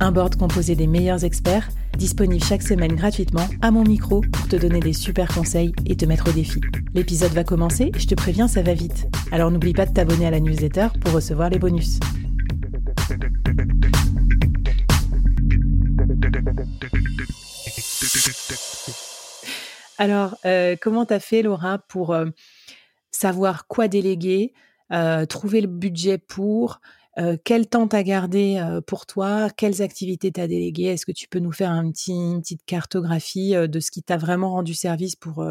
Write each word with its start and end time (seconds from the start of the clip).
Un 0.00 0.12
board 0.12 0.36
composé 0.36 0.76
des 0.76 0.86
meilleurs 0.86 1.24
experts, 1.24 1.68
disponible 1.96 2.44
chaque 2.44 2.62
semaine 2.62 2.94
gratuitement 2.94 3.48
à 3.62 3.72
mon 3.72 3.82
micro 3.82 4.20
pour 4.20 4.46
te 4.46 4.54
donner 4.54 4.78
des 4.78 4.92
super 4.92 5.26
conseils 5.34 5.72
et 5.86 5.96
te 5.96 6.04
mettre 6.04 6.28
au 6.28 6.32
défi. 6.32 6.60
L'épisode 6.94 7.32
va 7.32 7.42
commencer 7.42 7.90
je 7.96 8.06
te 8.06 8.14
préviens, 8.14 8.46
ça 8.46 8.62
va 8.62 8.74
vite. 8.74 9.08
Alors 9.32 9.50
n'oublie 9.50 9.72
pas 9.72 9.86
de 9.86 9.92
t'abonner 9.92 10.26
à 10.26 10.30
la 10.30 10.38
newsletter 10.38 10.88
pour 11.00 11.12
recevoir 11.14 11.50
les 11.50 11.58
bonus. 11.58 11.98
Alors, 19.98 20.36
euh, 20.44 20.76
comment 20.80 21.04
t'as 21.06 21.18
fait, 21.18 21.42
Laura, 21.42 21.78
pour 21.78 22.14
euh, 22.14 22.26
savoir 23.10 23.66
quoi 23.66 23.88
déléguer, 23.88 24.52
euh, 24.92 25.26
trouver 25.26 25.60
le 25.60 25.66
budget 25.66 26.18
pour, 26.18 26.80
quel 27.44 27.66
temps 27.66 27.88
t'as 27.88 28.02
gardé 28.02 28.62
pour 28.86 29.06
toi? 29.06 29.48
Quelles 29.56 29.82
activités 29.82 30.30
t'as 30.30 30.46
déléguées? 30.46 30.84
Est-ce 30.84 31.06
que 31.06 31.12
tu 31.12 31.28
peux 31.28 31.40
nous 31.40 31.52
faire 31.52 31.70
un 31.70 31.90
petit, 31.90 32.12
une 32.12 32.40
petite 32.40 32.64
cartographie 32.64 33.54
de 33.54 33.80
ce 33.80 33.90
qui 33.90 34.02
t'a 34.02 34.16
vraiment 34.16 34.52
rendu 34.52 34.74
service 34.74 35.16
pour, 35.16 35.46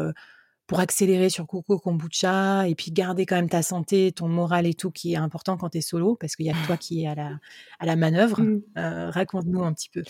pour 0.66 0.80
accélérer 0.80 1.30
sur 1.30 1.46
Coco 1.46 1.78
Kombucha 1.78 2.68
et 2.68 2.74
puis 2.74 2.90
garder 2.90 3.26
quand 3.26 3.36
même 3.36 3.48
ta 3.48 3.62
santé, 3.62 4.12
ton 4.12 4.28
moral 4.28 4.66
et 4.66 4.74
tout 4.74 4.90
qui 4.90 5.14
est 5.14 5.16
important 5.16 5.56
quand 5.56 5.70
tu 5.70 5.78
es 5.78 5.82
solo? 5.82 6.14
Parce 6.14 6.36
qu'il 6.36 6.46
y 6.46 6.50
a 6.50 6.54
que 6.54 6.66
toi 6.66 6.76
qui 6.76 7.04
est 7.04 7.06
à 7.06 7.14
la, 7.14 7.30
à 7.80 7.86
la 7.86 7.96
manœuvre. 7.96 8.40
Mmh. 8.40 8.60
Raconte-nous 9.10 9.62
un 9.62 9.72
petit 9.72 9.90
peu. 9.90 10.02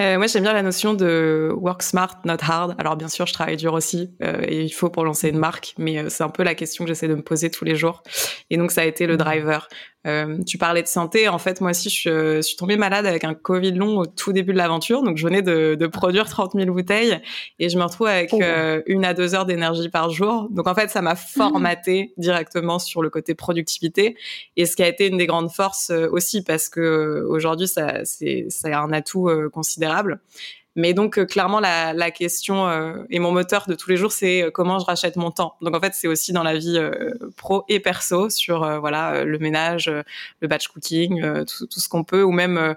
Euh, 0.00 0.16
moi, 0.16 0.26
j'aime 0.28 0.44
bien 0.44 0.54
la 0.54 0.62
notion 0.62 0.94
de 0.94 1.52
work 1.54 1.82
smart, 1.82 2.20
not 2.24 2.38
hard. 2.40 2.74
Alors, 2.78 2.96
bien 2.96 3.08
sûr, 3.08 3.26
je 3.26 3.34
travaille 3.34 3.58
dur 3.58 3.74
aussi 3.74 4.10
euh, 4.22 4.40
et 4.46 4.62
il 4.62 4.70
faut 4.70 4.88
pour 4.88 5.04
lancer 5.04 5.28
une 5.28 5.36
marque, 5.36 5.74
mais 5.76 5.98
euh, 5.98 6.08
c'est 6.08 6.22
un 6.22 6.30
peu 6.30 6.42
la 6.42 6.54
question 6.54 6.84
que 6.84 6.88
j'essaie 6.88 7.08
de 7.08 7.14
me 7.14 7.22
poser 7.22 7.50
tous 7.50 7.66
les 7.66 7.76
jours. 7.76 8.02
Et 8.48 8.56
donc, 8.56 8.70
ça 8.70 8.80
a 8.80 8.84
été 8.84 9.06
le 9.06 9.14
mmh. 9.14 9.18
driver. 9.18 9.68
Euh, 10.06 10.38
tu 10.44 10.56
parlais 10.56 10.82
de 10.82 10.88
santé. 10.88 11.28
En 11.28 11.38
fait, 11.38 11.60
moi 11.60 11.70
aussi, 11.70 11.90
je, 11.90 12.40
suis 12.40 12.56
tombée 12.56 12.76
malade 12.76 13.04
avec 13.04 13.24
un 13.24 13.34
Covid 13.34 13.72
long 13.72 13.98
au 13.98 14.06
tout 14.06 14.32
début 14.32 14.52
de 14.52 14.58
l'aventure. 14.58 15.02
Donc, 15.02 15.18
je 15.18 15.26
venais 15.26 15.42
de, 15.42 15.76
de, 15.78 15.86
produire 15.86 16.28
30 16.28 16.52
000 16.54 16.72
bouteilles 16.72 17.20
et 17.58 17.68
je 17.68 17.76
me 17.76 17.82
retrouve 17.82 18.06
avec 18.06 18.30
oh. 18.32 18.40
une 18.86 19.04
à 19.04 19.12
deux 19.12 19.34
heures 19.34 19.46
d'énergie 19.46 19.90
par 19.90 20.10
jour. 20.10 20.48
Donc, 20.50 20.66
en 20.66 20.74
fait, 20.74 20.88
ça 20.88 21.02
m'a 21.02 21.16
formaté 21.16 22.14
directement 22.16 22.78
sur 22.78 23.02
le 23.02 23.10
côté 23.10 23.34
productivité 23.34 24.16
et 24.56 24.64
ce 24.64 24.74
qui 24.74 24.82
a 24.82 24.88
été 24.88 25.06
une 25.06 25.18
des 25.18 25.26
grandes 25.26 25.50
forces 25.50 25.90
aussi 25.90 26.42
parce 26.42 26.68
que 26.68 27.26
aujourd'hui, 27.28 27.68
ça, 27.68 28.04
c'est, 28.04 28.46
c'est 28.48 28.72
un 28.72 28.92
atout 28.92 29.28
considérable 29.52 30.20
mais 30.80 30.94
donc 30.94 31.18
euh, 31.18 31.26
clairement 31.26 31.60
la, 31.60 32.10
question 32.10 32.66
euh, 32.66 33.04
et 33.10 33.18
mon 33.18 33.30
moteur 33.30 33.66
de 33.68 33.74
tous 33.74 33.90
les 33.90 33.96
jours 33.96 34.10
c'est 34.10 34.42
euh, 34.42 34.50
comment 34.50 34.78
je 34.78 34.86
rachète 34.86 35.16
mon 35.16 35.30
temps. 35.30 35.54
Donc 35.60 35.76
en 35.76 35.80
fait 35.80 35.92
c'est 35.94 36.08
aussi 36.08 36.32
dans 36.32 36.42
la 36.42 36.56
vie 36.56 36.80
pro 37.36 37.64
et 37.68 37.78
perso 37.78 38.30
sur 38.30 38.80
voilà 38.80 39.24
le 39.24 39.38
ménage, 39.38 39.92
le 40.40 40.48
batch 40.48 40.68
cooking, 40.68 41.44
tout, 41.44 41.80
ce 41.80 41.88
qu'on 41.88 42.02
peut 42.02 42.22
ou 42.22 42.32
même 42.32 42.74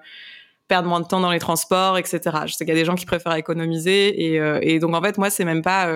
perdre 0.67 0.87
moins 0.87 0.99
de 0.99 1.07
temps 1.07 1.19
dans 1.19 1.31
les 1.31 1.39
transports, 1.39 1.97
etc. 1.97 2.19
Je 2.45 2.53
sais 2.53 2.65
qu'il 2.65 2.73
y 2.73 2.77
a 2.77 2.79
des 2.79 2.85
gens 2.85 2.95
qui 2.95 3.05
préfèrent 3.05 3.35
économiser 3.35 4.35
et, 4.35 4.35
et 4.61 4.79
donc 4.79 4.93
en 4.93 5.01
fait 5.01 5.17
moi 5.17 5.29
c'est 5.29 5.45
même 5.45 5.61
pas 5.61 5.87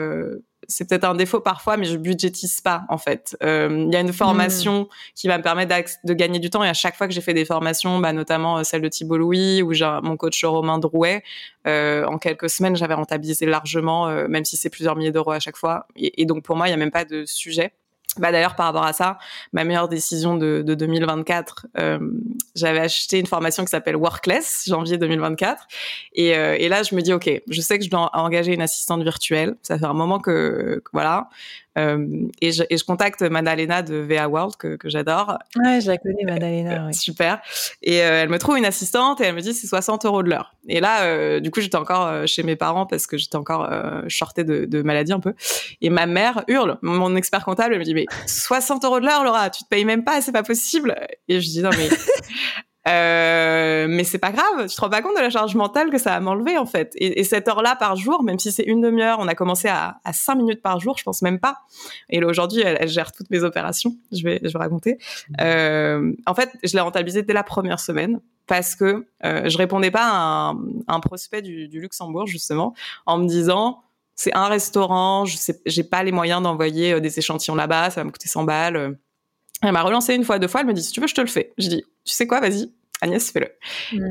c'est 0.67 0.88
peut-être 0.88 1.05
un 1.05 1.16
défaut 1.16 1.39
parfois, 1.39 1.78
mais 1.78 1.85
je 1.85 1.97
budgétise 1.97 2.61
pas 2.61 2.83
en 2.89 2.97
fait. 2.97 3.38
Euh, 3.44 3.85
il 3.88 3.94
y 3.94 3.95
a 3.95 4.01
une 4.01 4.13
formation 4.13 4.81
hmm. 4.81 4.88
qui 5.16 5.28
va 5.28 5.38
me 5.38 5.44
permettre 5.44 5.73
de 6.03 6.13
gagner 6.13 6.39
du 6.39 6.50
temps 6.50 6.63
et 6.63 6.69
à 6.69 6.73
chaque 6.73 6.95
fois 6.95 7.07
que 7.07 7.13
j'ai 7.13 7.22
fait 7.22 7.33
des 7.33 7.45
formations, 7.45 8.00
bah, 8.00 8.13
notamment 8.13 8.59
euh, 8.59 8.63
celle 8.63 8.81
de 8.81 8.89
Thibault 8.89 9.17
Louis 9.17 9.61
ou 9.61 9.72
mon 10.03 10.17
coach 10.17 10.44
Romain 10.44 10.77
Drouet, 10.77 11.23
euh, 11.67 12.06
en 12.06 12.17
quelques 12.17 12.50
semaines 12.50 12.75
j'avais 12.75 12.94
rentabilisé 12.94 13.45
largement, 13.45 14.07
même 14.27 14.45
si 14.45 14.57
c'est 14.57 14.69
plusieurs 14.69 14.95
milliers 14.95 15.11
d'euros 15.11 15.31
à 15.31 15.39
chaque 15.39 15.57
fois. 15.57 15.88
Et, 15.95 16.22
et 16.22 16.25
donc 16.25 16.44
pour 16.44 16.56
moi 16.56 16.67
il 16.67 16.72
y 16.72 16.73
a 16.73 16.77
même 16.77 16.91
pas 16.91 17.06
de 17.06 17.25
sujet. 17.25 17.72
Bah 18.19 18.31
d'ailleurs 18.31 18.55
par 18.55 18.67
rapport 18.67 18.85
à 18.85 18.94
ça, 18.94 19.17
ma 19.53 19.63
meilleure 19.63 19.88
décision 19.88 20.35
de, 20.35 20.63
de 20.66 20.75
2024, 20.75 21.67
euh, 21.78 22.00
j'avais 22.55 22.79
acheté 22.79 23.19
une 23.19 23.28
formation 23.28 23.63
qui 23.63 23.69
s'appelle 23.69 23.95
Workless 23.95 24.66
janvier 24.67 24.97
2024 24.97 25.67
et, 26.13 26.35
euh, 26.35 26.56
et 26.57 26.69
là 26.69 26.83
je 26.83 26.95
me 26.95 27.01
dis 27.01 27.13
ok, 27.13 27.29
je 27.47 27.61
sais 27.61 27.77
que 27.77 27.85
je 27.85 27.89
dois 27.89 28.09
engager 28.13 28.53
une 28.53 28.61
assistante 28.61 29.03
virtuelle. 29.03 29.56
Ça 29.61 29.77
fait 29.77 29.85
un 29.85 29.94
moment 29.94 30.19
que, 30.19 30.81
que 30.83 30.89
voilà, 30.94 31.29
euh, 31.77 32.27
et, 32.41 32.51
je, 32.51 32.63
et, 32.69 32.77
je, 32.77 32.83
contacte 32.83 33.21
Madalena 33.21 33.81
de 33.81 33.95
VA 33.95 34.27
World 34.27 34.55
que, 34.55 34.75
que 34.75 34.89
j'adore. 34.89 35.38
Ouais, 35.55 35.81
je 35.81 35.88
la 35.88 35.97
connais 35.97 36.23
Madalena. 36.23 36.91
Super. 36.93 37.41
Et 37.81 38.01
euh, 38.01 38.23
elle 38.23 38.29
me 38.29 38.39
trouve 38.39 38.57
une 38.57 38.65
assistante 38.65 39.21
et 39.21 39.25
elle 39.25 39.35
me 39.35 39.41
dit 39.41 39.53
c'est 39.53 39.67
60 39.67 40.05
euros 40.05 40.23
de 40.23 40.29
l'heure. 40.29 40.55
Et 40.67 40.79
là, 40.79 41.03
euh, 41.03 41.39
du 41.39 41.51
coup, 41.51 41.61
j'étais 41.61 41.77
encore 41.77 42.27
chez 42.27 42.43
mes 42.43 42.55
parents 42.55 42.85
parce 42.85 43.07
que 43.07 43.17
j'étais 43.17 43.35
encore 43.35 43.69
shortée 44.07 44.43
de, 44.43 44.65
de, 44.65 44.81
maladie 44.81 45.13
un 45.13 45.19
peu. 45.19 45.33
Et 45.81 45.89
ma 45.89 46.05
mère 46.05 46.43
hurle, 46.47 46.77
mon 46.81 47.15
expert 47.15 47.45
comptable, 47.45 47.73
elle 47.73 47.79
me 47.79 47.85
dit 47.85 47.94
mais 47.94 48.05
60 48.25 48.83
euros 48.85 48.99
de 48.99 49.05
l'heure, 49.05 49.23
Laura, 49.23 49.49
tu 49.49 49.63
te 49.63 49.69
payes 49.69 49.85
même 49.85 50.03
pas, 50.03 50.21
c'est 50.21 50.31
pas 50.31 50.44
possible. 50.44 50.95
Et 51.27 51.39
je 51.41 51.47
dis 51.47 51.61
non 51.61 51.69
mais 51.77 51.89
euh, 52.87 53.87
mais 53.89 54.03
c'est 54.03 54.17
pas 54.17 54.31
grave, 54.31 54.67
tu 54.67 54.75
te 54.75 54.81
rends 54.81 54.89
pas 54.89 55.01
compte 55.01 55.15
de 55.15 55.21
la 55.21 55.29
charge 55.29 55.55
mentale 55.55 55.89
que 55.89 55.97
ça 55.97 56.11
va 56.11 56.19
m'enlever 56.19 56.57
en 56.57 56.65
fait. 56.65 56.93
Et, 56.95 57.19
et 57.19 57.23
cette 57.23 57.47
heure-là 57.47 57.75
par 57.75 57.95
jour, 57.95 58.23
même 58.23 58.39
si 58.39 58.51
c'est 58.51 58.63
une 58.63 58.81
demi-heure, 58.81 59.17
on 59.19 59.27
a 59.27 59.35
commencé 59.35 59.67
à, 59.67 59.99
cinq 60.13 60.35
minutes 60.35 60.61
par 60.61 60.79
jour, 60.79 60.97
je 60.97 61.03
pense 61.03 61.21
même 61.21 61.39
pas. 61.39 61.57
Et 62.09 62.23
aujourd'hui, 62.23 62.61
elle, 62.61 62.87
gère 62.87 63.11
toutes 63.11 63.29
mes 63.29 63.43
opérations. 63.43 63.95
Je 64.11 64.23
vais, 64.23 64.39
je 64.43 64.51
vais 64.53 64.59
raconter. 64.59 64.97
Euh, 65.41 66.13
en 66.25 66.33
fait, 66.33 66.51
je 66.63 66.73
l'ai 66.73 66.81
rentabilisé 66.81 67.23
dès 67.23 67.33
la 67.33 67.43
première 67.43 67.79
semaine 67.79 68.21
parce 68.45 68.75
que 68.75 69.05
euh, 69.25 69.49
je 69.49 69.57
répondais 69.57 69.91
pas 69.91 70.05
à 70.05 70.51
un, 70.51 70.57
un 70.87 70.99
prospect 70.99 71.41
du, 71.41 71.67
du, 71.67 71.81
Luxembourg 71.81 72.27
justement 72.27 72.73
en 73.05 73.17
me 73.17 73.27
disant 73.27 73.83
c'est 74.15 74.33
un 74.33 74.47
restaurant, 74.47 75.25
je 75.25 75.37
sais, 75.37 75.61
j'ai 75.65 75.83
pas 75.83 76.03
les 76.03 76.11
moyens 76.11 76.41
d'envoyer 76.41 76.93
euh, 76.93 76.99
des 76.99 77.19
échantillons 77.19 77.55
là-bas, 77.55 77.89
ça 77.89 78.01
va 78.01 78.05
me 78.05 78.11
coûter 78.11 78.29
100 78.29 78.45
balles. 78.45 78.97
Elle 79.63 79.72
m'a 79.72 79.81
relancé 79.81 80.13
une 80.13 80.23
fois, 80.23 80.40
deux 80.40 80.47
fois, 80.47 80.62
elle 80.62 80.68
me 80.68 80.73
dit 80.73 80.84
si 80.84 80.91
tu 80.91 81.01
veux, 81.01 81.07
je 81.07 81.16
te 81.16 81.22
le 81.22 81.28
fais. 81.28 81.53
Je 81.57 81.68
dis 81.68 81.84
tu 82.06 82.13
sais 82.13 82.28
quoi, 82.28 82.40
vas-y, 82.40 82.72
Agnès, 83.01 83.31
fais-le. 83.31 83.50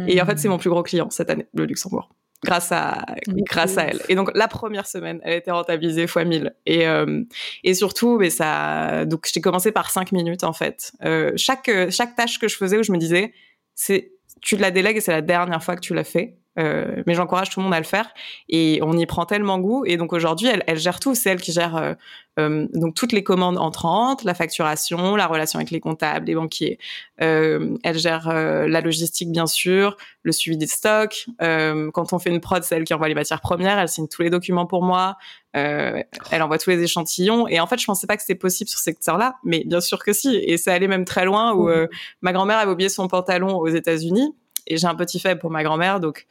Et 0.09 0.21
en 0.21 0.27
fait, 0.27 0.39
c'est 0.39 0.49
mon 0.49 0.59
plus 0.59 0.71
gros 0.71 0.83
client 0.83 1.11
cette 1.11 1.31
année, 1.31 1.47
le 1.55 1.65
Luxembourg. 1.65 2.11
Grâce 2.45 2.71
à, 2.71 3.07
grâce 3.27 3.79
à 3.79 3.85
elle. 3.85 4.01
Et 4.09 4.15
donc, 4.15 4.31
la 4.35 4.47
première 4.47 4.87
semaine, 4.87 5.21
elle 5.25 5.39
était 5.39 5.51
rentabilisée 5.51 6.07
fois 6.07 6.25
1000. 6.25 6.55
Et, 6.67 6.87
euh, 6.87 7.25
et 7.65 7.75
surtout, 7.75 8.19
mais 8.19 8.31
ça, 8.31 9.05
donc, 9.07 9.27
j'ai 9.33 9.41
commencé 9.41 9.73
par 9.73 9.91
5 9.91 10.13
minutes, 10.13 10.45
en 10.45 10.53
fait. 10.53 10.93
Euh, 11.05 11.33
chaque, 11.37 11.71
chaque 11.91 12.15
tâche 12.15 12.39
que 12.39 12.47
je 12.47 12.57
faisais 12.57 12.79
où 12.79 12.83
je 12.83 12.93
me 12.93 12.99
disais, 12.99 13.33
c'est, 13.75 14.13
tu 14.43 14.57
la 14.57 14.71
délègues 14.71 14.99
et 14.99 15.01
c'est 15.01 15.13
la 15.13 15.23
dernière 15.23 15.65
fois 15.65 15.77
que 15.77 15.81
tu 15.81 15.95
l'as 15.95 16.05
fait. 16.05 16.37
Euh, 16.59 17.03
mais 17.07 17.15
j'encourage 17.15 17.51
tout 17.51 17.61
le 17.61 17.65
monde 17.65 17.75
à 17.75 17.79
le 17.79 17.85
faire. 17.85 18.09
Et 18.49 18.81
on 18.83 18.97
y 18.97 19.07
prend 19.07 19.27
tellement 19.27 19.59
goût. 19.59 19.85
Et 19.85 19.97
donc 19.97 20.13
aujourd'hui 20.13 20.49
elle, 20.49 20.63
elle, 20.67 20.79
gère 20.79 21.01
tout. 21.01 21.15
C'est 21.15 21.31
elle 21.31 21.41
qui 21.41 21.53
gère 21.53 21.77
euh, 21.77 21.95
euh, 22.39 22.67
donc 22.75 22.95
toutes 22.95 23.13
les 23.13 23.25
commandes 23.25 23.57
entrantes 23.57 24.23
la 24.23 24.35
facturation 24.35 25.17
la 25.17 25.27
relation 25.27 25.59
avec 25.59 25.71
les 25.71 25.81
comptables 25.81 26.27
les 26.27 26.35
banquiers. 26.35 26.79
Euh, 27.23 27.79
elle 27.83 27.99
gère 27.99 28.29
euh, 28.29 28.69
la 28.69 28.83
logistique 28.83 29.33
bien 29.33 29.47
sûr 29.47 29.97
le 30.23 30.33
suivi 30.33 30.57
des 30.57 30.67
stocks. 30.67 31.27
Quand 31.39 32.13
on 32.13 32.19
fait 32.19 32.31
une 32.31 32.41
prod 32.41 32.63
c'est 32.63 32.77
elle 32.77 32.85
qui 32.85 32.95
envoie 32.95 33.09
les 33.09 33.15
matières 33.15 33.41
premières. 33.41 33.79
Elle 33.79 33.89
signe 33.89 34.09
tous 34.09 34.23
les 34.23 34.31
documents 34.31 34.67
pour 34.67 34.83
moi. 34.83 35.17
Elle 35.53 36.43
envoie 36.43 36.59
tous 36.59 36.71
les 36.71 36.83
échantillons. 36.83 37.49
Et 37.49 37.61
en 37.61 37.67
fait 37.67 37.79
je 37.79 37.87
pensais 37.87 38.07
pas 38.07 38.17
que 38.17 38.23
c'était 38.23 38.35
possible 38.35 38.69
sur 38.69 38.79
ce 38.79 38.85
secteur 38.85 39.19
là 39.19 39.37
mais 39.45 39.65
bien 39.65 39.81
sûr 39.81 40.03
que 40.03 40.13
si. 40.13 40.37
Et 40.37 40.59
ça 40.59 40.73
allait 40.73 40.89
même 40.89 41.05
très 41.05 41.25
loin 41.25 41.55
où 41.55 41.69
mmh. 41.69 41.89
ma 42.23 42.33
grand-mère 42.33 42.59
avait 42.59 42.73
oublié 42.73 42.89
son 42.89 43.09
pantalon 43.09 43.57
aux 43.57 43.69
États-Unis. 43.69 44.35
Et 44.67 44.77
j'ai 44.79 44.87
un 44.89 44.97
petit 44.97 45.21
faible 45.21 45.41
pour 45.41 45.51
ma 45.51 45.63
grand-mère, 45.63 46.01
donc 46.01 46.27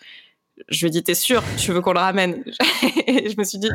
je 0.70 0.80
lui 0.82 0.88
ai 0.88 0.90
dit, 0.90 1.04
t'es 1.04 1.14
sûr, 1.14 1.44
tu 1.58 1.72
veux 1.72 1.82
qu'on 1.82 1.94
le 1.94 2.00
ramène? 2.00 2.44
Et 3.08 3.30
Je 3.30 3.38
me 3.38 3.44
suis 3.44 3.58
dit, 3.58 3.70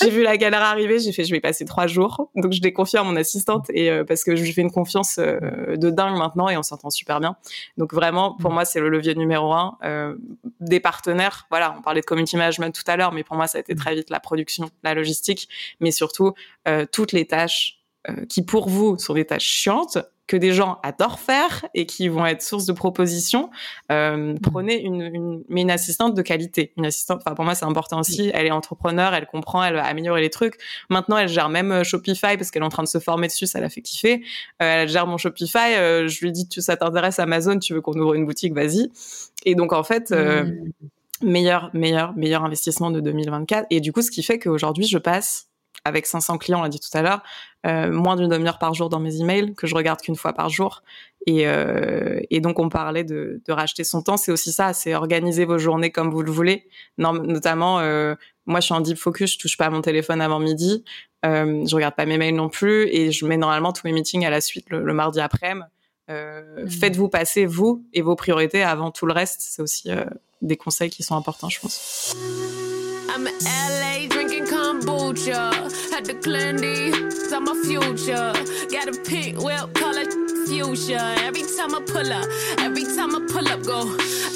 j'ai 0.00 0.10
vu 0.10 0.22
la 0.22 0.36
galère 0.36 0.62
arriver, 0.62 0.98
j'ai 0.98 1.12
fait, 1.12 1.24
je 1.24 1.32
vais 1.32 1.40
passer 1.40 1.64
trois 1.64 1.86
jours. 1.86 2.30
Donc 2.34 2.52
je 2.52 2.60
l'ai 2.62 2.72
confié 2.72 2.98
à 2.98 3.02
mon 3.02 3.16
assistante 3.16 3.66
et 3.70 3.90
euh, 3.90 4.04
parce 4.04 4.24
que 4.24 4.34
je 4.34 4.42
lui 4.42 4.52
fais 4.52 4.62
une 4.62 4.70
confiance 4.70 5.18
euh, 5.18 5.76
de 5.76 5.90
dingue 5.90 6.16
maintenant 6.16 6.48
et 6.48 6.56
on 6.56 6.62
s'entend 6.62 6.90
super 6.90 7.20
bien. 7.20 7.36
Donc 7.76 7.92
vraiment, 7.92 8.34
pour 8.36 8.50
mm. 8.50 8.54
moi, 8.54 8.64
c'est 8.64 8.80
le 8.80 8.88
levier 8.88 9.14
numéro 9.14 9.52
un. 9.52 9.76
Euh, 9.84 10.14
des 10.60 10.80
partenaires, 10.80 11.46
voilà, 11.50 11.74
on 11.78 11.82
parlait 11.82 12.00
de 12.00 12.06
community 12.06 12.36
management 12.36 12.74
tout 12.74 12.90
à 12.90 12.96
l'heure, 12.96 13.12
mais 13.12 13.24
pour 13.24 13.36
moi, 13.36 13.46
ça 13.46 13.58
a 13.58 13.60
été 13.60 13.74
très 13.74 13.94
vite 13.94 14.10
la 14.10 14.20
production, 14.20 14.70
la 14.82 14.94
logistique, 14.94 15.48
mais 15.80 15.90
surtout 15.90 16.32
toutes 16.92 17.12
les 17.12 17.26
tâches 17.26 17.80
qui 18.28 18.44
pour 18.44 18.68
vous 18.68 18.98
sont 18.98 19.14
des 19.14 19.24
tâches 19.24 19.44
chiantes, 19.44 19.98
que 20.26 20.36
des 20.36 20.52
gens 20.52 20.78
adorent 20.82 21.18
faire 21.18 21.66
et 21.74 21.84
qui 21.86 22.08
vont 22.08 22.24
être 22.24 22.42
source 22.42 22.64
de 22.64 22.72
propositions, 22.72 23.50
euh, 23.90 24.34
prenez 24.42 24.80
une, 24.80 25.02
une, 25.02 25.44
mais 25.48 25.62
une 25.62 25.70
assistante 25.70 26.14
de 26.14 26.22
qualité. 26.22 26.72
Une 26.76 26.86
assistante, 26.86 27.22
enfin 27.24 27.34
pour 27.34 27.44
moi 27.44 27.54
c'est 27.54 27.64
important 27.64 28.00
aussi. 28.00 28.30
Elle 28.32 28.46
est 28.46 28.52
entrepreneur, 28.52 29.14
elle 29.14 29.26
comprend, 29.26 29.64
elle 29.64 29.74
va 29.74 29.84
améliorer 29.84 30.20
les 30.20 30.30
trucs. 30.30 30.58
Maintenant 30.90 31.16
elle 31.16 31.28
gère 31.28 31.48
même 31.48 31.72
euh, 31.72 31.84
Shopify 31.84 32.36
parce 32.36 32.50
qu'elle 32.50 32.62
est 32.62 32.66
en 32.66 32.70
train 32.70 32.84
de 32.84 32.88
se 32.88 32.98
former 32.98 33.26
dessus, 33.26 33.46
ça 33.46 33.60
la 33.60 33.68
fait 33.68 33.82
kiffer. 33.82 34.22
Euh, 34.62 34.82
elle 34.82 34.88
gère 34.88 35.06
mon 35.06 35.18
Shopify. 35.18 35.74
Euh, 35.74 36.08
je 36.08 36.20
lui 36.24 36.32
dis 36.32 36.48
tu 36.48 36.60
ça 36.60 36.76
t'intéresse 36.76 37.18
Amazon, 37.18 37.58
tu 37.58 37.74
veux 37.74 37.80
qu'on 37.80 37.98
ouvre 37.98 38.14
une 38.14 38.24
boutique, 38.24 38.54
vas-y. 38.54 38.90
Et 39.44 39.54
donc 39.54 39.72
en 39.72 39.82
fait. 39.82 40.12
Euh, 40.12 40.44
mmh. 40.44 40.70
Meilleur, 41.24 41.70
meilleur, 41.72 42.16
meilleur 42.16 42.44
investissement 42.44 42.90
de 42.90 42.98
2024. 42.98 43.68
Et 43.70 43.80
du 43.80 43.92
coup, 43.92 44.02
ce 44.02 44.10
qui 44.10 44.24
fait 44.24 44.40
qu'aujourd'hui, 44.40 44.88
je 44.88 44.98
passe 44.98 45.51
avec 45.84 46.06
500 46.06 46.38
clients, 46.38 46.60
on 46.60 46.62
l'a 46.62 46.68
dit 46.68 46.80
tout 46.80 46.96
à 46.96 47.02
l'heure, 47.02 47.22
euh, 47.66 47.90
moins 47.90 48.16
d'une 48.16 48.28
demi-heure 48.28 48.58
par 48.58 48.74
jour 48.74 48.88
dans 48.88 49.00
mes 49.00 49.20
emails 49.20 49.54
que 49.54 49.66
je 49.66 49.74
regarde 49.74 50.00
qu'une 50.00 50.16
fois 50.16 50.32
par 50.32 50.48
jour. 50.48 50.82
Et, 51.26 51.46
euh, 51.46 52.20
et 52.30 52.40
donc 52.40 52.58
on 52.58 52.68
parlait 52.68 53.04
de, 53.04 53.40
de 53.44 53.52
racheter 53.52 53.84
son 53.84 54.02
temps, 54.02 54.16
c'est 54.16 54.32
aussi 54.32 54.52
ça, 54.52 54.72
c'est 54.72 54.94
organiser 54.94 55.44
vos 55.44 55.58
journées 55.58 55.90
comme 55.90 56.10
vous 56.10 56.22
le 56.22 56.30
voulez. 56.30 56.68
Non, 56.98 57.12
notamment, 57.12 57.80
euh, 57.80 58.14
moi 58.46 58.60
je 58.60 58.66
suis 58.66 58.74
en 58.74 58.80
deep 58.80 58.98
focus, 58.98 59.34
je 59.34 59.38
touche 59.38 59.56
pas 59.56 59.66
à 59.66 59.70
mon 59.70 59.82
téléphone 59.82 60.20
avant 60.20 60.40
midi, 60.40 60.84
je 61.24 61.74
regarde 61.74 61.94
pas 61.94 62.06
mes 62.06 62.18
mails 62.18 62.34
non 62.34 62.48
plus, 62.48 62.88
et 62.88 63.12
je 63.12 63.26
mets 63.26 63.36
normalement 63.36 63.72
tous 63.72 63.86
mes 63.86 63.92
meetings 63.92 64.26
à 64.26 64.30
la 64.30 64.40
suite 64.40 64.66
le, 64.70 64.82
le 64.84 64.94
mardi 64.94 65.20
après-midi. 65.20 65.66
Mmh. 66.08 66.68
Faites-vous 66.68 67.08
passer 67.08 67.46
vous 67.46 67.86
et 67.94 68.02
vos 68.02 68.16
priorités 68.16 68.62
avant 68.62 68.90
tout 68.90 69.06
le 69.06 69.12
reste. 69.14 69.40
C'est 69.40 69.62
aussi 69.62 69.88
des 70.42 70.56
conseils 70.56 70.90
qui 70.90 71.02
sont 71.02 71.16
importants, 71.16 71.48
je 71.48 71.60
pense. 71.60 72.14
I'm 73.14 73.28
LA 73.44 74.08
drinking 74.08 74.41
kombucha. 74.52 75.50
Had 75.90 76.04
the 76.04 76.14
clendy, 76.14 76.92
it's 76.92 77.32
my 77.32 77.54
future. 77.64 78.32
Got 78.70 78.88
a 78.88 79.00
pink 79.08 79.42
whip, 79.42 79.72
color 79.74 80.04
fuchsia. 80.46 81.02
Every 81.26 81.42
time 81.56 81.74
I 81.74 81.80
pull 81.80 82.12
up, 82.12 82.26
every 82.58 82.84
time 82.84 83.16
I 83.16 83.20
pull 83.32 83.48
up, 83.48 83.64
go. 83.64 83.80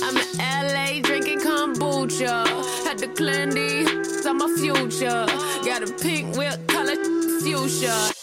I'm 0.05 0.17
in 0.17 0.29
LA 0.39 1.01
drinking 1.03 1.41
kombucha. 1.41 2.47
Had 2.87 2.99
the 2.99 3.09
clendy, 3.09 3.85
it's 3.87 4.25
my 4.25 4.49
future. 4.57 5.27
Got 5.65 5.83
a 5.83 5.93
pink 6.03 6.37
whip, 6.37 6.67
color 6.67 6.97
fuchsia. 7.43 8.16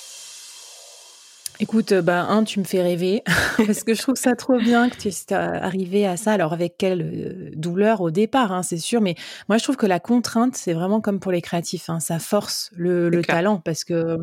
Écoute, 1.60 1.92
euh, 1.92 2.02
bah, 2.02 2.26
un, 2.30 2.44
tu 2.44 2.60
me 2.60 2.64
fais 2.64 2.82
rêver 2.82 3.24
parce 3.58 3.84
que 3.84 3.94
je 3.94 4.02
trouve 4.02 4.16
ça 4.16 4.36
trop 4.36 4.58
bien 4.58 4.90
que 4.90 4.98
tu 4.98 5.08
es 5.10 5.34
arrivé 5.34 6.06
à 6.06 6.18
ça. 6.18 6.34
Alors, 6.34 6.54
avec 6.54 6.78
quelle 6.78 7.02
euh, 7.02 7.52
douleur 7.56 8.02
au 8.02 8.12
départ, 8.12 8.52
hein, 8.52 8.64
c'est 8.64 8.78
sûr, 8.78 9.02
mais 9.02 9.16
moi, 9.50 9.58
je 9.58 9.64
trouve 9.64 9.78
que 9.78 9.86
la 9.86 10.00
contrainte, 10.00 10.56
c'est 10.56 10.74
vraiment 10.74 11.02
comme 11.02 11.20
pour 11.20 11.32
les 11.32 11.42
créatifs, 11.42 11.90
hein, 11.90 12.00
ça 12.00 12.20
force 12.20 12.72
le, 12.74 13.10
le 13.10 13.24
talent 13.24 13.60
parce 13.60 13.84
que 13.84 14.18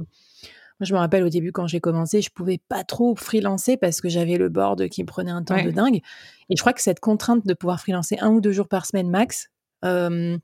moi, 0.81 0.87
je 0.87 0.95
me 0.95 0.99
rappelle 0.99 1.25
au 1.25 1.29
début 1.29 1.53
quand 1.53 1.67
j'ai 1.67 1.81
commencé, 1.81 2.23
je 2.23 2.31
pouvais 2.31 2.59
pas 2.69 2.85
trop 2.85 3.15
freelancer 3.15 3.77
parce 3.77 4.01
que 4.01 4.09
j'avais 4.09 4.39
le 4.39 4.49
board 4.49 4.89
qui 4.89 5.03
me 5.03 5.07
prenait 5.07 5.31
un 5.31 5.43
temps 5.43 5.55
ouais. 5.55 5.65
de 5.65 5.71
dingue. 5.71 6.01
Et 6.49 6.57
je 6.57 6.61
crois 6.61 6.73
que 6.73 6.81
cette 6.81 7.01
contrainte 7.01 7.47
de 7.47 7.53
pouvoir 7.53 7.81
freelancer 7.81 8.17
un 8.21 8.31
ou 8.31 8.41
deux 8.41 8.53
jours 8.53 8.67
par 8.67 8.87
semaine 8.87 9.11
max, 9.11 9.51
euh, 9.85 10.39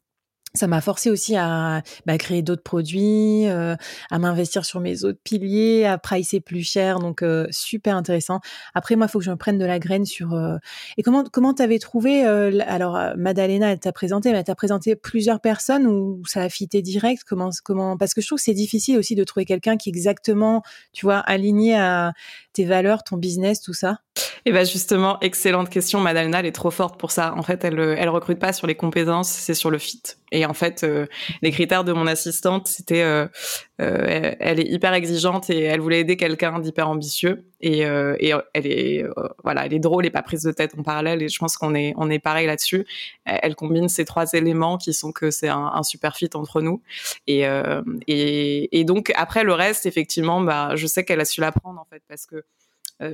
ça 0.57 0.67
m'a 0.67 0.81
forcé 0.81 1.11
aussi 1.11 1.37
à 1.37 1.83
bah, 2.07 2.19
créer 2.19 2.43
d'autres 2.43 2.63
produits, 2.63 3.47
euh, 3.49 3.77
à 4.11 4.19
m'investir 4.19 4.65
sur 4.65 4.81
mes 4.81 5.05
autres 5.05 5.21
piliers, 5.23 5.85
à 5.85 5.99
pricer 5.99 6.41
plus 6.41 6.63
cher, 6.63 6.99
donc 6.99 7.23
euh, 7.23 7.47
super 7.51 7.97
intéressant. 7.97 8.41
Après, 8.75 8.97
moi, 8.97 9.07
il 9.07 9.11
faut 9.11 9.19
que 9.19 9.25
je 9.25 9.31
me 9.31 9.37
prenne 9.37 9.59
de 9.59 9.65
la 9.65 9.79
graine 9.79 10.05
sur. 10.05 10.35
Euh... 10.35 10.57
Et 10.97 11.03
comment 11.03 11.25
comment 11.25 11.55
t'avais 11.55 11.79
trouvé 11.79 12.27
euh, 12.27 12.59
Alors, 12.67 12.99
Madalena, 13.17 13.73
elle 13.73 13.81
t'a 13.81 13.93
présenté, 13.93 14.33
mais 14.33 14.39
elle 14.39 14.45
t'a 14.45 14.55
présenté 14.55 14.97
plusieurs 14.97 15.41
personnes 15.41 15.87
ou 15.87 16.23
ça 16.27 16.43
a 16.43 16.49
fité 16.49 16.83
direct? 16.83 17.23
Comment 17.27 17.51
comment 17.65 17.97
Parce 17.97 18.15
que 18.15 18.21
je 18.21 18.27
trouve 18.27 18.39
que 18.39 18.45
c'est 18.45 18.55
difficile 18.55 18.99
aussi 18.99 19.15
de 19.15 19.25
trouver 19.25 19.45
quelqu'un 19.45 19.77
qui 19.77 19.89
est 19.89 19.93
exactement, 19.93 20.63
tu 20.93 21.07
vois, 21.07 21.19
aligné 21.19 21.77
à 21.77 22.13
tes 22.53 22.65
valeurs, 22.65 23.05
ton 23.05 23.17
business, 23.17 23.61
tout 23.61 23.75
ça. 23.75 23.99
Et 24.45 24.53
ben 24.53 24.65
justement, 24.65 25.19
excellente 25.21 25.71
question. 25.71 26.01
Madalena, 26.01 26.41
elle 26.41 26.47
est 26.47 26.53
trop 26.53 26.71
forte 26.71 26.99
pour 26.99 27.11
ça. 27.11 27.35
En 27.37 27.43
fait, 27.43 27.65
elle 27.65 27.79
elle 27.79 28.09
recrute 28.09 28.39
pas 28.39 28.53
sur 28.53 28.67
les 28.67 28.75
compétences, 28.75 29.29
c'est 29.29 29.55
sur 29.55 29.71
le 29.71 29.79
fit. 29.79 30.03
Et 30.33 30.45
en 30.45 30.55
fait, 30.55 30.83
euh, 30.83 31.07
les 31.43 31.53
critères 31.53 31.85
de 31.85 31.93
mon 31.93 32.07
assistante, 32.07 32.67
c'était, 32.67 33.03
euh, 33.03 33.27
euh, 33.81 34.35
elle 34.41 34.59
est 34.59 34.69
hyper 34.69 34.93
exigeante 34.93 35.51
et 35.51 35.61
elle 35.63 35.81
voulait 35.81 36.01
aider 36.01 36.17
quelqu'un 36.17 36.59
d'hyper 36.59 36.89
ambitieux. 36.89 37.45
Et, 37.61 37.87
euh, 37.87 38.17
et 38.19 38.33
elle 38.53 38.67
est, 38.67 39.05
euh, 39.05 39.11
voilà, 39.45 39.67
elle 39.67 39.73
est 39.73 39.79
drôle 39.79 40.05
et 40.05 40.11
pas 40.11 40.23
prise 40.23 40.43
de 40.43 40.53
tête 40.53 40.75
en 40.79 40.83
parallèle. 40.83 41.23
Et 41.23 41.29
je 41.29 41.39
pense 41.39 41.57
qu'on 41.57 41.75
est, 41.75 41.95
on 41.97 42.11
est 42.11 42.19
pareil 42.19 42.47
là-dessus. 42.47 42.87
Elle 43.25 43.55
combine 43.55 43.89
ces 43.89 44.05
trois 44.05 44.33
éléments 44.33 44.79
qui 44.79 44.93
sont 44.93 45.13
que 45.13 45.31
c'est 45.31 45.49
un, 45.49 45.71
un, 45.75 45.83
super 45.83 46.17
fit 46.17 46.31
entre 46.35 46.61
nous. 46.61 46.83
Et, 47.27 47.45
et, 48.09 48.81
et 48.81 48.85
donc 48.85 49.13
après 49.17 49.45
le 49.45 49.53
reste, 49.53 49.87
effectivement, 49.87 50.41
bah, 50.41 50.73
je 50.75 50.87
sais 50.87 51.05
qu'elle 51.05 51.21
a 51.21 51.25
su 51.25 51.41
l'apprendre 51.41 51.81
en 51.81 51.85
fait 51.85 52.03
parce 52.09 52.27
que 52.27 52.37
euh, 52.37 52.43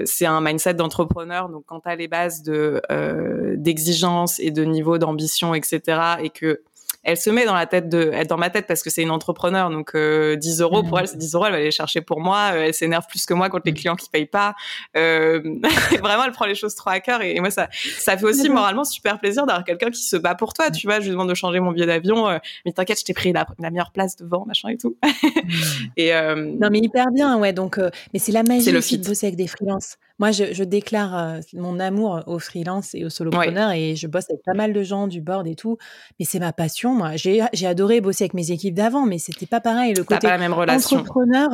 c'est 0.05 0.27
un 0.27 0.41
mindset 0.41 0.75
d'entrepreneur. 0.75 1.49
Donc, 1.49 1.65
quand 1.67 1.81
tu 1.81 1.97
les 1.97 2.09
bases 2.09 2.43
de 2.43 2.81
euh, 2.91 3.55
d'exigence 3.57 4.39
et 4.39 4.51
de 4.51 4.65
niveau 4.65 4.99
d'ambition, 4.99 5.55
etc., 5.55 5.81
et 6.21 6.31
que 6.31 6.63
elle 7.05 7.17
se 7.17 7.31
met 7.31 7.45
dans 7.45 7.55
la 7.55 7.67
tête 7.67 7.89
de, 7.89 8.11
elle 8.13 8.27
dans 8.27 8.39
ma 8.39 8.51
tête 8.51 8.67
parce 8.67 8.83
que 8.83 8.91
c'est 8.91 9.03
une 9.03 9.11
entrepreneur, 9.11 9.71
donc 9.71 9.93
euh, 9.95 10.37
10 10.37 10.61
euros 10.61 10.83
pour 10.83 10.99
elle, 10.99 11.09
c'est 11.09 11.19
10 11.19 11.35
euros, 11.35 11.47
elle 11.47 11.53
va 11.53 11.59
les 11.59 11.71
chercher 11.71 12.01
pour 12.01 12.21
moi. 12.21 12.51
Euh, 12.55 12.65
elle 12.67 12.75
s'énerve 12.75 13.07
plus 13.09 13.27
que 13.27 13.35
moi 13.35 13.49
contre 13.49 13.65
les 13.67 13.75
clients 13.75 13.97
qui 13.97 14.09
payent 14.09 14.27
pas. 14.27 14.55
Euh, 14.97 15.41
vraiment, 16.03 16.25
elle 16.25 16.33
prend 16.33 16.47
les 16.47 16.55
choses 16.55 16.75
trop 16.75 16.91
à 16.91 17.01
cœur 17.01 17.23
et, 17.23 17.37
et, 17.37 17.41
moi 17.41 17.51
ça, 17.51 17.69
ça 17.99 18.17
fait 18.17 18.25
aussi 18.25 18.49
moralement 18.49 18.85
super 18.85 19.19
plaisir 19.19 19.47
d'avoir 19.47 19.65
quelqu'un 19.65 19.91
qui 19.91 20.03
se 20.03 20.17
bat 20.17 20.35
pour 20.35 20.53
toi. 20.55 20.71
Tu 20.71 20.87
vois, 20.87 21.01
je 21.01 21.05
lui 21.07 21.11
demande 21.13 21.29
de 21.29 21.35
changer 21.35 21.61
mon 21.61 21.73
billet 21.73 21.87
d'avion, 21.87 22.29
euh, 22.29 22.39
mais 22.65 22.73
t'inquiète, 22.73 23.01
je 23.01 23.05
t'ai 23.05 23.15
pris 23.15 23.33
la, 23.33 23.47
la, 23.59 23.71
meilleure 23.71 23.93
place 23.93 24.17
devant, 24.17 24.45
machin 24.47 24.69
et 24.69 24.77
tout. 24.77 24.97
et 25.97 26.15
euh, 26.15 26.35
non 26.35 26.69
mais 26.71 26.79
hyper 26.79 27.11
bien, 27.11 27.39
ouais. 27.39 27.53
Donc, 27.53 27.79
euh, 27.79 27.91
mais 28.13 28.19
c'est 28.19 28.33
la 28.33 28.43
magie 28.43 28.75
aussi 28.77 28.99
de 28.99 29.07
bosser 29.07 29.27
avec 29.27 29.37
des 29.37 29.47
freelances. 29.47 29.97
Moi, 30.19 30.31
je, 30.31 30.53
je 30.53 30.65
déclare 30.65 31.19
euh, 31.19 31.41
mon 31.55 31.81
amour 31.81 32.23
aux 32.27 32.39
freelance 32.39 32.95
et 32.95 33.05
aux 33.05 33.11
solopreneurs 33.11 33.71
ouais. 33.71 33.81
et 33.81 33.97
je 33.97 34.07
bosse 34.07 34.31
avec 34.31 34.43
pas 34.45 34.55
mal 34.55 34.73
de 34.73 34.83
gens 34.83 35.07
du 35.07 35.21
board 35.21 35.47
et 35.47 35.55
tout. 35.55 35.79
Mais 36.19 36.25
c'est 36.25 36.41
ma 36.41 36.53
passion, 36.53 36.95
moi. 36.95 37.17
J'ai 37.17 37.67
adoré 37.67 38.01
bosser 38.01 38.25
avec 38.25 38.35
mes 38.35 38.51
équipes 38.51 38.75
d'avant, 38.75 39.07
mais 39.07 39.19
c'était 39.19 39.47
pas 39.47 39.61
pareil. 39.61 39.95
Le 39.95 40.05
côté 40.05 40.27
pas 40.27 40.33
la 40.33 40.39
même 40.39 40.53
relation. 40.53 40.99
entrepreneur, 40.99 41.51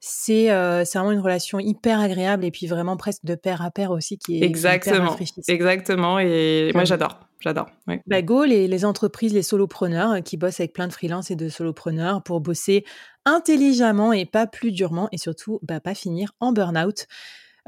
c'est 0.00 0.50
euh, 0.50 0.84
vraiment 0.94 1.10
une 1.10 1.20
relation 1.20 1.58
hyper 1.58 2.00
agréable 2.00 2.44
et 2.44 2.50
puis 2.50 2.66
vraiment 2.66 2.96
presque 2.96 3.24
de 3.24 3.34
pair 3.34 3.62
à 3.62 3.70
pair 3.70 3.90
aussi 3.90 4.16
qui 4.16 4.40
est 4.40 4.44
exactement 4.44 5.16
exactement 5.48 6.20
et 6.20 6.70
moi 6.72 6.84
j'adore 6.84 7.18
j'adore 7.40 7.66
bah 8.06 8.22
go 8.22 8.44
les, 8.44 8.68
les 8.68 8.84
entreprises 8.84 9.34
les 9.34 9.42
solopreneurs 9.42 10.22
qui 10.22 10.36
bossent 10.36 10.60
avec 10.60 10.72
plein 10.72 10.86
de 10.86 10.92
freelance 10.92 11.32
et 11.32 11.36
de 11.36 11.48
solopreneurs 11.48 12.22
pour 12.22 12.40
bosser 12.40 12.84
intelligemment 13.24 14.12
et 14.12 14.24
pas 14.24 14.46
plus 14.46 14.70
durement 14.70 15.08
et 15.10 15.18
surtout 15.18 15.58
bah, 15.62 15.80
pas 15.80 15.94
finir 15.94 16.32
en 16.38 16.52
burn-out 16.52 17.06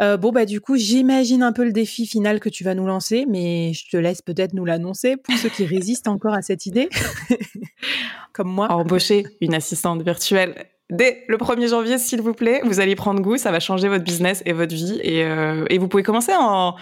euh, 0.00 0.16
bon, 0.16 0.32
bah, 0.32 0.46
du 0.46 0.60
coup, 0.60 0.76
j'imagine 0.76 1.42
un 1.42 1.52
peu 1.52 1.64
le 1.64 1.72
défi 1.72 2.06
final 2.06 2.40
que 2.40 2.48
tu 2.48 2.64
vas 2.64 2.74
nous 2.74 2.86
lancer, 2.86 3.26
mais 3.28 3.72
je 3.74 3.88
te 3.88 3.96
laisse 3.96 4.22
peut-être 4.22 4.54
nous 4.54 4.64
l'annoncer 4.64 5.16
pour 5.16 5.34
ceux 5.36 5.48
qui 5.48 5.66
résistent 5.66 6.08
encore 6.08 6.34
à 6.34 6.42
cette 6.42 6.66
idée, 6.66 6.88
comme 8.32 8.48
moi. 8.48 8.70
Embaucher 8.72 9.26
une 9.40 9.54
assistante 9.54 10.02
virtuelle 10.02 10.54
dès 10.90 11.24
le 11.28 11.36
1er 11.36 11.68
janvier, 11.68 11.98
s'il 11.98 12.20
vous 12.20 12.34
plaît. 12.34 12.62
Vous 12.64 12.80
allez 12.80 12.96
prendre 12.96 13.20
goût, 13.20 13.36
ça 13.36 13.50
va 13.50 13.60
changer 13.60 13.88
votre 13.88 14.04
business 14.04 14.42
et 14.46 14.52
votre 14.52 14.74
vie. 14.74 15.00
Et, 15.02 15.22
euh, 15.24 15.64
et 15.70 15.78
vous 15.78 15.88
pouvez 15.88 16.02
commencer 16.02 16.32
en 16.38 16.74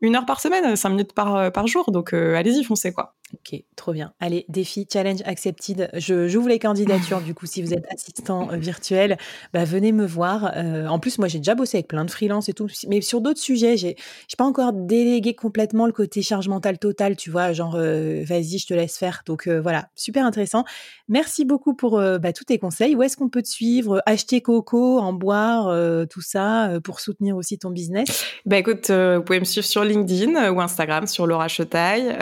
une 0.00 0.14
heure 0.14 0.26
par 0.26 0.40
semaine, 0.40 0.76
cinq 0.76 0.90
minutes 0.90 1.12
par, 1.14 1.50
par 1.52 1.66
jour. 1.66 1.90
Donc, 1.90 2.12
euh, 2.12 2.36
allez-y, 2.36 2.62
foncez, 2.62 2.92
quoi. 2.92 3.14
Ok, 3.34 3.60
trop 3.74 3.92
bien. 3.92 4.12
Allez, 4.20 4.44
défi, 4.48 4.86
challenge 4.90 5.20
accepted. 5.24 5.90
Je 5.94 6.28
j'ouvre 6.28 6.48
les 6.48 6.60
candidatures. 6.60 7.20
du 7.20 7.34
coup, 7.34 7.46
si 7.46 7.60
vous 7.60 7.74
êtes 7.74 7.84
assistant 7.92 8.48
euh, 8.52 8.56
virtuel, 8.56 9.18
bah, 9.52 9.64
venez 9.64 9.90
me 9.90 10.06
voir. 10.06 10.52
Euh, 10.56 10.86
en 10.86 11.00
plus, 11.00 11.18
moi, 11.18 11.26
j'ai 11.26 11.38
déjà 11.38 11.56
bossé 11.56 11.78
avec 11.78 11.88
plein 11.88 12.04
de 12.04 12.10
freelance 12.10 12.48
et 12.48 12.52
tout, 12.52 12.68
mais 12.88 13.00
sur 13.00 13.20
d'autres 13.20 13.40
sujets, 13.40 13.76
j'ai 13.76 13.96
j'ai 14.28 14.36
pas 14.38 14.44
encore 14.44 14.72
délégué 14.72 15.34
complètement 15.34 15.86
le 15.86 15.92
côté 15.92 16.22
charge 16.22 16.46
mentale 16.48 16.78
totale, 16.78 17.16
tu 17.16 17.30
vois, 17.30 17.52
genre 17.52 17.74
euh, 17.76 18.22
vas-y, 18.24 18.58
je 18.58 18.66
te 18.68 18.74
laisse 18.74 18.96
faire. 18.96 19.22
Donc 19.26 19.48
voilà, 19.48 19.88
super 19.96 20.24
intéressant. 20.24 20.64
Merci 21.08 21.44
beaucoup 21.44 21.74
pour 21.74 21.98
bah, 21.98 22.32
tous 22.32 22.44
tes 22.44 22.58
conseils. 22.58 22.94
Où 22.94 23.02
est-ce 23.02 23.16
qu'on 23.16 23.28
peut 23.28 23.42
te 23.42 23.48
suivre? 23.48 24.02
Acheter 24.06 24.40
coco, 24.40 24.98
en 24.98 25.12
boire, 25.12 25.74
tout 26.08 26.20
ça, 26.20 26.70
pour 26.84 27.00
soutenir 27.00 27.36
aussi 27.36 27.58
ton 27.58 27.70
business? 27.70 28.24
Bah 28.44 28.58
écoute, 28.58 28.90
vous 28.90 29.22
pouvez 29.22 29.40
me 29.40 29.44
suivre 29.44 29.66
sur 29.66 29.84
LinkedIn 29.84 30.52
ou 30.52 30.60
Instagram 30.60 31.06
sur 31.06 31.26
Laura 31.26 31.48
Chetaille. 31.48 32.16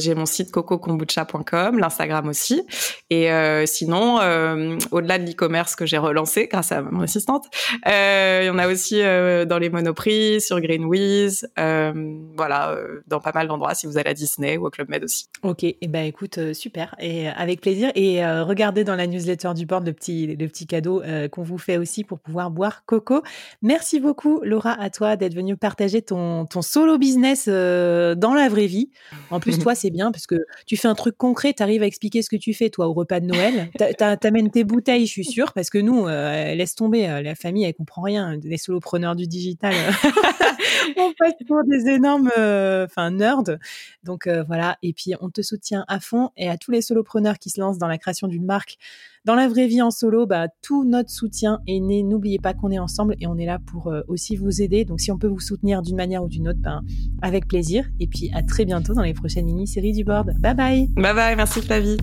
j'ai 0.00 0.14
mon 0.14 0.26
site 0.26 0.37
cocokombucha.com, 0.46 1.78
l'Instagram 1.78 2.28
aussi. 2.28 2.62
Et 3.10 3.30
euh, 3.30 3.66
sinon, 3.66 4.20
euh, 4.20 4.76
au-delà 4.90 5.18
de 5.18 5.26
l'e-commerce 5.26 5.76
que 5.76 5.86
j'ai 5.86 5.98
relancé 5.98 6.46
grâce 6.46 6.72
à 6.72 6.82
mon 6.82 7.02
assistante, 7.02 7.46
euh, 7.86 8.40
il 8.42 8.46
y 8.46 8.50
en 8.50 8.58
a 8.58 8.68
aussi 8.68 9.00
dans 9.00 9.58
les 9.58 9.70
Monoprix, 9.70 10.40
sur 10.40 10.60
Greenwiz, 10.60 11.48
voilà, 11.56 12.76
dans 13.06 13.20
pas 13.20 13.32
mal 13.34 13.48
d'endroits 13.48 13.74
si 13.74 13.86
vous 13.86 13.98
allez 13.98 14.10
à 14.10 14.14
Disney 14.14 14.56
ou 14.56 14.66
au 14.66 14.70
Club 14.70 14.88
Med 14.88 15.04
aussi. 15.04 15.26
Ok, 15.42 15.64
et 15.64 15.78
eh 15.80 15.88
ben 15.88 16.04
écoute, 16.04 16.52
super, 16.52 16.94
et 16.98 17.28
avec 17.28 17.60
plaisir. 17.60 17.90
Et 17.94 18.24
regardez 18.40 18.84
dans 18.84 18.96
la 18.96 19.06
newsletter 19.06 19.52
du 19.54 19.66
board 19.66 19.86
le 19.86 19.92
petit, 19.92 20.26
le 20.26 20.46
petit 20.46 20.66
cadeau 20.66 21.02
qu'on 21.32 21.42
vous 21.42 21.58
fait 21.58 21.76
aussi 21.76 22.04
pour 22.04 22.18
pouvoir 22.18 22.50
boire 22.50 22.84
coco. 22.86 23.22
Merci 23.62 24.00
beaucoup, 24.00 24.40
Laura, 24.42 24.72
à 24.72 24.90
toi 24.90 25.16
d'être 25.16 25.34
venue 25.34 25.56
partager 25.56 26.02
ton, 26.02 26.46
ton 26.46 26.62
solo 26.62 26.98
business 26.98 27.48
dans 27.48 28.34
la 28.34 28.48
vraie 28.48 28.66
vie. 28.66 28.90
En 29.30 29.40
plus, 29.40 29.58
toi, 29.58 29.74
c'est 29.74 29.90
bien 29.90 30.12
parce 30.12 30.26
que 30.28 30.46
tu 30.66 30.76
fais 30.76 30.86
un 30.86 30.94
truc 30.94 31.16
concret, 31.16 31.52
tu 31.52 31.62
arrives 31.62 31.82
à 31.82 31.86
expliquer 31.86 32.22
ce 32.22 32.30
que 32.30 32.36
tu 32.36 32.54
fais, 32.54 32.70
toi, 32.70 32.86
au 32.86 32.92
repas 32.92 33.18
de 33.18 33.26
Noël. 33.26 33.70
T'amènes 34.20 34.50
tes 34.50 34.62
bouteilles, 34.62 35.06
je 35.06 35.10
suis 35.10 35.24
sûre, 35.24 35.52
parce 35.52 35.70
que 35.70 35.78
nous, 35.78 36.06
euh, 36.06 36.54
laisse 36.54 36.74
tomber, 36.74 37.08
euh, 37.08 37.22
la 37.22 37.34
famille, 37.34 37.64
elle 37.64 37.74
comprend 37.74 38.02
rien. 38.02 38.38
Les 38.44 38.58
solopreneurs 38.58 39.16
du 39.16 39.26
digital, 39.26 39.74
on 40.96 41.12
passe 41.18 41.32
pour 41.46 41.64
des 41.64 41.88
énormes 41.88 42.30
enfin 42.36 43.10
nerds. 43.10 43.58
Donc 44.04 44.28
voilà, 44.46 44.78
et 44.82 44.92
puis 44.92 45.14
on 45.20 45.30
te 45.30 45.42
soutient 45.42 45.84
à 45.88 45.98
fond. 45.98 46.30
Et 46.36 46.48
à 46.48 46.56
tous 46.56 46.70
les 46.70 46.82
solopreneurs 46.82 47.38
qui 47.38 47.50
se 47.50 47.60
lancent 47.60 47.78
dans 47.78 47.88
la 47.88 47.98
création 47.98 48.28
d'une 48.28 48.44
marque, 48.44 48.76
dans 49.28 49.34
la 49.34 49.46
vraie 49.46 49.66
vie 49.66 49.82
en 49.82 49.90
solo, 49.90 50.24
bah, 50.24 50.46
tout 50.62 50.84
notre 50.84 51.10
soutien 51.10 51.58
est 51.66 51.80
né. 51.80 52.02
N'oubliez 52.02 52.38
pas 52.38 52.54
qu'on 52.54 52.70
est 52.70 52.78
ensemble 52.78 53.14
et 53.20 53.26
on 53.26 53.36
est 53.36 53.44
là 53.44 53.58
pour 53.58 53.88
euh, 53.88 54.00
aussi 54.08 54.36
vous 54.36 54.62
aider. 54.62 54.86
Donc 54.86 55.02
si 55.02 55.12
on 55.12 55.18
peut 55.18 55.26
vous 55.26 55.38
soutenir 55.38 55.82
d'une 55.82 55.96
manière 55.96 56.24
ou 56.24 56.28
d'une 56.28 56.48
autre, 56.48 56.60
ben, 56.62 56.80
avec 57.20 57.46
plaisir. 57.46 57.84
Et 58.00 58.06
puis 58.06 58.30
à 58.32 58.42
très 58.42 58.64
bientôt 58.64 58.94
dans 58.94 59.02
les 59.02 59.12
prochaines 59.12 59.44
mini-séries 59.44 59.92
du 59.92 60.02
board. 60.02 60.32
Bye 60.40 60.54
bye 60.54 60.88
Bye 60.96 61.14
bye, 61.14 61.36
merci 61.36 61.60
Flavie 61.60 61.98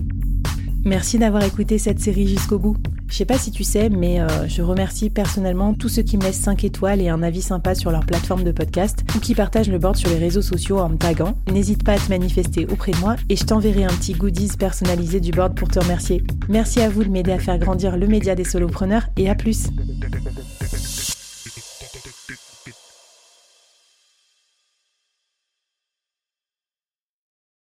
Merci 0.86 1.18
d'avoir 1.18 1.42
écouté 1.42 1.78
cette 1.78 1.98
série 1.98 2.28
jusqu'au 2.28 2.60
bout. 2.60 2.76
Je 3.08 3.16
sais 3.16 3.24
pas 3.24 3.38
si 3.38 3.50
tu 3.50 3.64
sais, 3.64 3.88
mais 3.88 4.20
euh, 4.20 4.46
je 4.46 4.62
remercie 4.62 5.10
personnellement 5.10 5.74
tous 5.74 5.88
ceux 5.88 6.02
qui 6.02 6.16
me 6.16 6.22
laissent 6.22 6.40
5 6.40 6.62
étoiles 6.62 7.02
et 7.02 7.08
un 7.08 7.24
avis 7.24 7.42
sympa 7.42 7.74
sur 7.74 7.90
leur 7.90 8.06
plateforme 8.06 8.44
de 8.44 8.52
podcast 8.52 9.00
ou 9.16 9.18
qui 9.18 9.34
partagent 9.34 9.68
le 9.68 9.80
board 9.80 9.96
sur 9.96 10.10
les 10.10 10.18
réseaux 10.18 10.42
sociaux 10.42 10.78
en 10.78 10.88
me 10.88 10.96
taguant. 10.96 11.36
N'hésite 11.52 11.82
pas 11.82 11.94
à 11.94 11.98
te 11.98 12.08
manifester 12.08 12.66
auprès 12.66 12.92
de 12.92 12.98
moi 12.98 13.16
et 13.28 13.34
je 13.34 13.44
t'enverrai 13.44 13.82
un 13.82 13.88
petit 13.94 14.12
goodies 14.12 14.56
personnalisé 14.56 15.18
du 15.18 15.32
board 15.32 15.56
pour 15.56 15.66
te 15.66 15.80
remercier. 15.80 16.22
Merci 16.48 16.80
à 16.80 16.88
vous 16.88 17.02
de 17.02 17.10
m'aider 17.10 17.32
à 17.32 17.40
faire 17.40 17.58
grandir 17.58 17.96
le 17.96 18.06
média 18.06 18.36
des 18.36 18.44
solopreneurs 18.44 19.08
et 19.16 19.28
à 19.28 19.34
plus. 19.34 19.70